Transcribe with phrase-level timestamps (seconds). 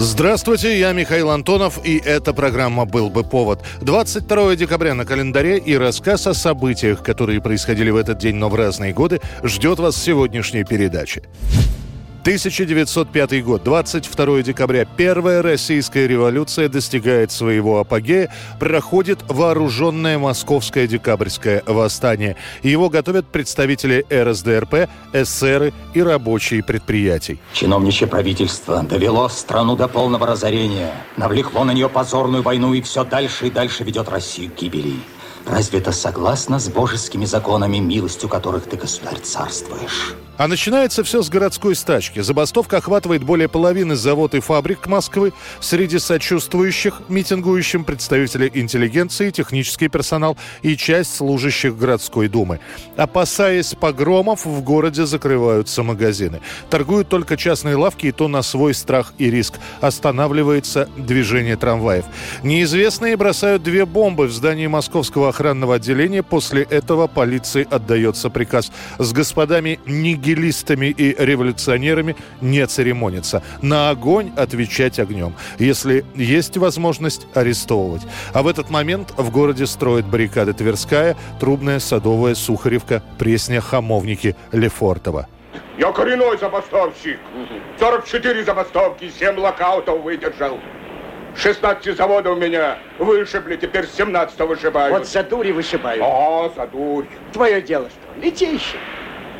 [0.00, 3.64] Здравствуйте, я Михаил Антонов, и эта программа «Был бы повод».
[3.80, 8.54] 22 декабря на календаре и рассказ о событиях, которые происходили в этот день, но в
[8.54, 11.24] разные годы, ждет вас в сегодняшней передаче.
[12.22, 14.84] 1905 год, 22 декабря.
[14.84, 18.32] Первая российская революция достигает своего апогея.
[18.58, 22.36] Проходит вооруженное московское декабрьское восстание.
[22.62, 27.38] Его готовят представители РСДРП, эсеры и рабочие предприятий.
[27.52, 33.46] Чиновничье правительство довело страну до полного разорения, навлекло на нее позорную войну и все дальше
[33.46, 34.94] и дальше ведет Россию к гибели.
[35.46, 40.14] Разве это согласно с божескими законами, милостью которых ты, государь, царствуешь?
[40.38, 42.20] А начинается все с городской стачки.
[42.20, 45.32] Забастовка охватывает более половины завод и фабрик Москвы.
[45.58, 52.60] Среди сочувствующих митингующим представители интеллигенции, технический персонал и часть служащих городской думы.
[52.96, 56.40] Опасаясь погромов, в городе закрываются магазины.
[56.70, 59.54] Торгуют только частные лавки, и то на свой страх и риск.
[59.80, 62.04] Останавливается движение трамваев.
[62.44, 66.22] Неизвестные бросают две бомбы в здании московского охранного отделения.
[66.22, 73.42] После этого полиции отдается приказ с господами не нигилистами и революционерами не церемониться.
[73.62, 75.34] На огонь отвечать огнем.
[75.58, 78.02] Если есть возможность, арестовывать.
[78.32, 85.28] А в этот момент в городе строят баррикады Тверская, Трубная, Садовая, Сухаревка, Пресня, Хамовники, Лефортово.
[85.78, 87.18] Я коренной забастовщик.
[87.78, 90.58] 44 забастовки, 7 локаутов выдержал.
[91.36, 94.92] 16 заводов у меня вышибли, теперь 17 вышибают.
[94.92, 96.02] Вот за дури вышибают.
[96.04, 97.06] А, за дурь.
[97.32, 98.20] Твое дело что?
[98.20, 98.80] Летейщик.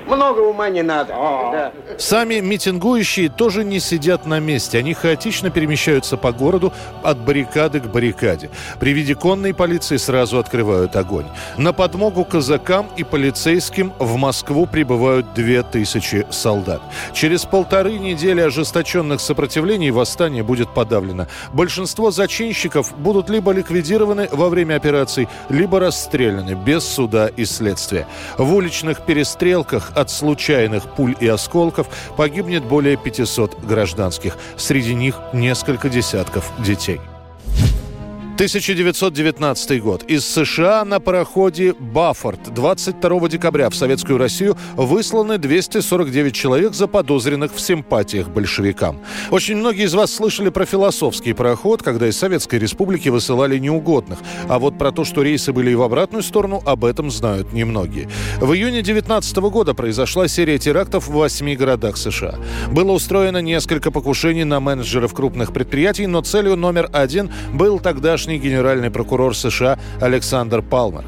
[0.09, 1.13] Много ума не надо.
[1.15, 1.53] А.
[1.53, 1.73] Да.
[1.99, 4.79] Сами митингующие тоже не сидят на месте.
[4.79, 8.51] Они хаотично перемещаются по городу от баррикады к баррикаде.
[8.81, 11.27] При виде конной полиции сразу открывают огонь.
[11.57, 16.81] На подмогу казакам и полицейским в Москву прибывают две тысячи солдат.
[17.13, 21.27] Через полторы недели ожесточенных сопротивлений восстание будет подавлено.
[21.53, 28.07] Большинство зачинщиков будут либо ликвидированы во время операций, либо расстреляны без суда и следствия.
[28.39, 34.37] В уличных перестрелках от случайных пуль и осколков погибнет более 500 гражданских.
[34.57, 37.01] Среди них несколько десятков детей.
[38.39, 40.05] 1919 год.
[40.05, 47.61] Из США на пароходе «Баффорд» 22 декабря в Советскую Россию высланы 249 человек, заподозренных в
[47.61, 49.01] симпатиях большевикам.
[49.33, 54.21] Очень многие из вас слышали про философский пароход, когда из Советской Республики высылали неугодных.
[54.49, 58.09] А вот про то, что рейсы были и в обратную сторону, об этом знают немногие.
[58.41, 62.37] В июне 19 года произошла серия терактов в восьми городах США.
[62.71, 68.91] Было устроено несколько покушений на менеджеров крупных предприятий, но целью номер один был тогдашний генеральный
[68.91, 71.05] прокурор США Александр Палмер.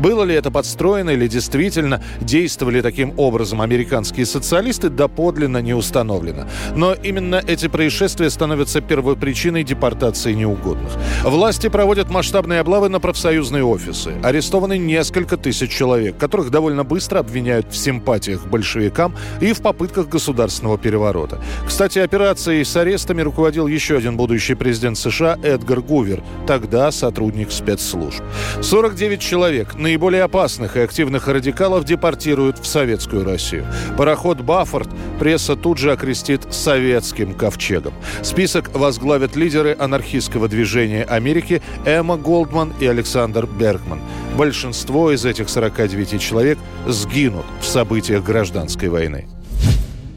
[0.00, 6.48] Было ли это подстроено или действительно действовали таким образом американские социалисты, доподлинно не установлено.
[6.74, 10.90] Но именно эти происшествия становятся первопричиной депортации неугодных.
[11.22, 14.14] Власти проводят масштабные облавы на профсоюзные офисы.
[14.22, 20.08] Арестованы несколько тысяч человек, которых довольно быстро обвиняют в симпатиях к большевикам и в попытках
[20.08, 21.40] государственного переворота.
[21.66, 26.22] Кстати, операцией с арестами руководил еще один будущий президент США Эдгар Гувер,
[26.64, 28.22] тогда сотрудник спецслужб.
[28.62, 33.66] 49 человек, наиболее опасных и активных радикалов депортируют в советскую Россию.
[33.98, 34.88] Пароход «Баффорд»
[35.20, 37.92] пресса тут же окрестит советским ковчегом.
[38.22, 44.00] Список возглавят лидеры анархистского движения Америки Эмма Голдман и Александр Бергман.
[44.34, 49.26] Большинство из этих 49 человек сгинут в событиях гражданской войны.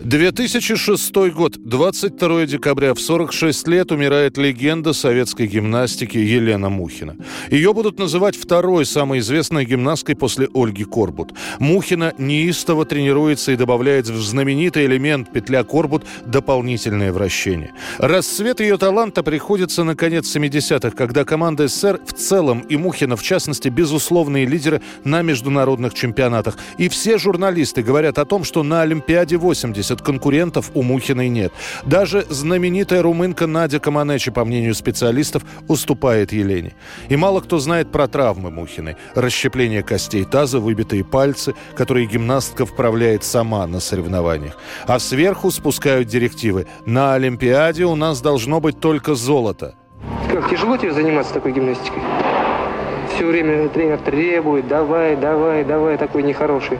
[0.03, 7.15] 2006 год, 22 декабря, в 46 лет умирает легенда советской гимнастики Елена Мухина.
[7.49, 11.33] Ее будут называть второй самой известной гимнасткой после Ольги Корбут.
[11.57, 17.71] Мухина неистово тренируется и добавляет в знаменитый элемент петля Корбут дополнительное вращение.
[17.97, 23.23] Расцвет ее таланта приходится на конец 70-х, когда команда СССР в целом и Мухина в
[23.23, 26.57] частности безусловные лидеры на международных чемпионатах.
[26.77, 31.53] И все журналисты говорят о том, что на Олимпиаде 80 конкурентов у Мухиной нет.
[31.85, 36.73] Даже знаменитая румынка Надя Каманечи, по мнению специалистов, уступает Елене.
[37.09, 38.97] И мало кто знает про травмы Мухиной.
[39.15, 44.57] Расщепление костей таза, выбитые пальцы, которые гимнастка вправляет сама на соревнованиях.
[44.85, 46.67] А сверху спускают директивы.
[46.85, 49.75] На Олимпиаде у нас должно быть только золото.
[50.31, 52.01] Как, тяжело тебе заниматься такой гимнастикой?
[53.15, 56.77] Все время тренер требует, давай, давай, давай, такой нехороший.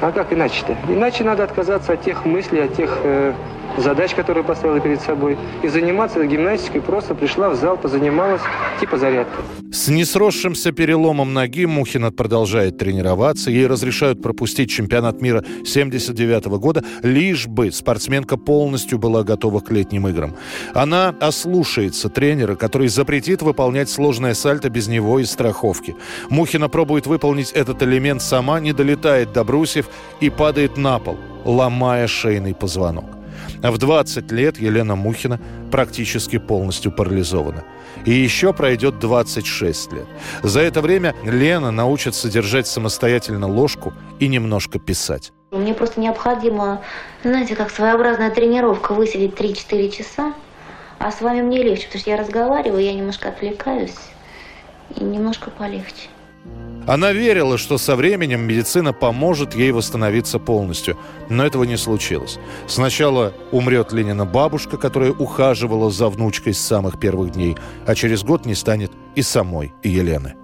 [0.00, 0.74] А как иначе-то?
[0.88, 3.34] Иначе надо отказаться от тех мыслей, от тех э,
[3.76, 6.80] задач, которые поставила перед собой, и заниматься гимнастикой.
[6.80, 8.42] Просто пришла в зал, позанималась,
[8.80, 9.42] типа зарядка.
[9.72, 13.50] С несросшимся переломом ноги Мухина продолжает тренироваться.
[13.50, 20.08] Ей разрешают пропустить чемпионат мира 79 года, лишь бы спортсменка полностью была готова к летним
[20.08, 20.34] играм.
[20.74, 25.94] Она ослушается тренера, который запретит выполнять сложное сальто без него и страховки.
[26.30, 29.88] Мухина пробует выполнить этот элемент сама, не долетает до брусьев
[30.20, 33.19] и падает на пол, ломая шейный позвонок.
[33.62, 35.40] В 20 лет Елена Мухина
[35.70, 37.64] практически полностью парализована.
[38.04, 40.06] И еще пройдет 26 лет.
[40.42, 45.32] За это время Лена научится держать самостоятельно ложку и немножко писать.
[45.50, 46.80] Мне просто необходимо,
[47.24, 50.34] знаете, как своеобразная тренировка, высидеть 3-4 часа.
[50.98, 53.96] А с вами мне легче, потому что я разговариваю, я немножко отвлекаюсь,
[54.94, 56.08] и немножко полегче.
[56.86, 60.96] Она верила, что со временем медицина поможет ей восстановиться полностью.
[61.28, 62.38] Но этого не случилось.
[62.66, 67.56] Сначала умрет Ленина бабушка, которая ухаживала за внучкой с самых первых дней,
[67.86, 70.34] а через год не станет и самой Елены.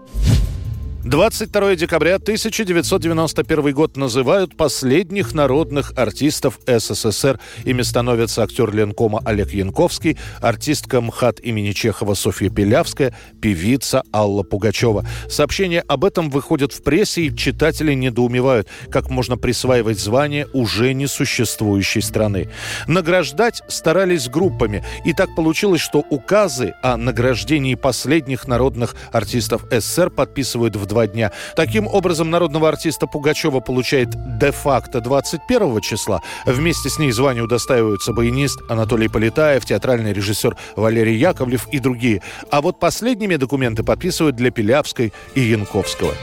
[1.06, 7.38] 22 декабря 1991 год называют последних народных артистов СССР.
[7.64, 15.06] Ими становятся актер Ленкома Олег Янковский, артистка МХАТ имени Чехова Софья Пелявская, певица Алла Пугачева.
[15.29, 22.02] Сообщения об этом выходят в прессе, и читатели недоумевают, как можно присваивать звание уже несуществующей
[22.02, 22.49] страны.
[22.88, 30.75] Награждать старались группами, и так получилось, что указы о награждении последних народных артистов СССР подписывают
[30.75, 31.31] в два дня.
[31.54, 34.08] Таким образом, народного артиста Пугачева получает
[34.38, 36.22] де-факто 21 числа.
[36.46, 42.22] Вместе с ней звание удостаиваются баянист Анатолий Полетаев, театральный режиссер Валерий Яковлев и другие.
[42.50, 46.14] А вот последними документы подписывают для Пилявской и Янковского.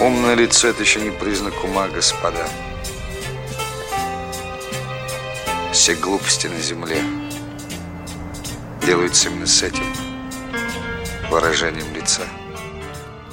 [0.00, 2.46] Умное лицо– это еще не признак ума, господа.
[5.72, 6.98] Все глупости на земле
[8.86, 9.84] делаются именно с этим
[11.30, 12.22] выражением лица.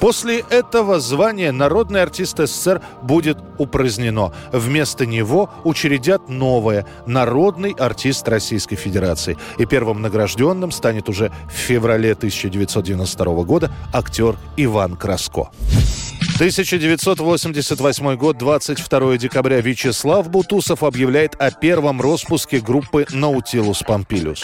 [0.00, 4.32] После этого звание «Народный артист СССР» будет упразднено.
[4.52, 9.38] Вместо него учредят новое «Народный артист Российской Федерации».
[9.58, 15.50] И первым награжденным станет уже в феврале 1992 года актер Иван Краско.
[16.34, 24.42] 1988 год, 22 декабря, Вячеслав Бутусов объявляет о первом распуске группы «Наутилус Помпилиус».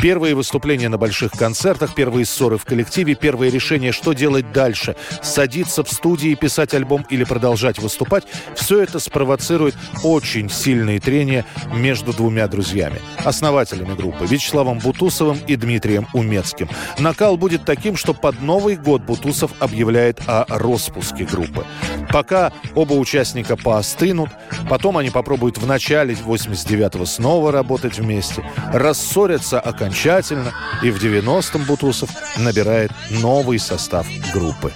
[0.00, 4.94] Первые выступления на больших концертах, первые ссоры в коллективе, первые решения, что делать дальше.
[5.22, 8.22] Садиться в студии, писать альбом или продолжать выступать–
[8.54, 11.44] все это спровоцирует очень сильные трения
[11.74, 13.00] между двумя друзьями.
[13.24, 16.68] Основателями группы– Вячеславом Бутусовым и Дмитрием Умецким.
[17.00, 21.64] Накал будет таким, что под Новый год Бутусов объявляет о распуске группы.
[22.10, 24.30] Пока оба участника поостынут,
[24.68, 32.10] потом они попробуют в начале 89-го снова работать вместе, рассорятся окончательно, и в 90-м Бутусов
[32.36, 34.72] набирает новый состав группы.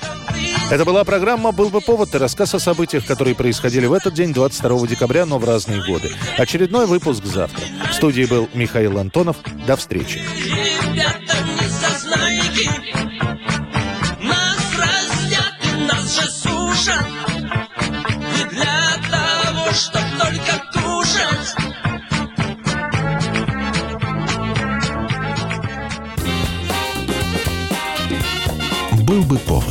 [0.70, 4.34] Это была программа «Был бы повод» и рассказ о событиях, которые происходили в этот день,
[4.34, 6.10] 22 декабря, но в разные годы.
[6.36, 7.64] Очередной выпуск завтра.
[7.90, 9.36] В студии был Михаил Антонов.
[9.66, 10.20] До встречи.
[10.92, 11.57] Ребята,
[16.78, 17.06] же сушат.
[18.38, 21.54] И для того, чтоб только кушать.
[29.02, 29.67] Был бы повод.